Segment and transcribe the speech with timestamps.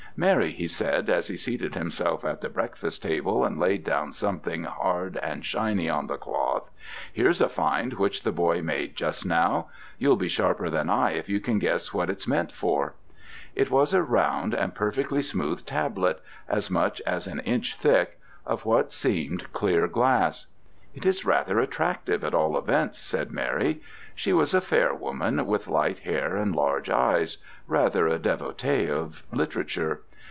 [0.17, 4.65] "Mary," he said, as he seated himself at the breakfast table and laid down something
[4.65, 6.69] hard and shiny on the cloth,
[7.13, 9.67] "here's a find which the boy made just now.
[9.97, 12.93] You'll be sharper than I if you can guess what it's meant for."
[13.55, 18.65] It was a round and perfectly smooth tablet as much as an inch thick of
[18.65, 20.47] what seemed clear glass.
[20.93, 23.81] "It is rather attractive at all events," said Mary:
[24.13, 29.23] she was a fair woman, with light hair and large eyes, rather a devotee of
[29.31, 30.01] literature.